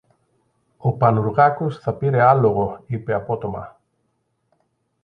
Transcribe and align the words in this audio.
Ο 0.77 0.93
Πανουργάκος 0.93 1.77
θα 1.77 1.93
πήρε 1.93 2.21
άλογο, 2.21 2.83
είπε 2.87 3.13
απότομα. 3.13 3.79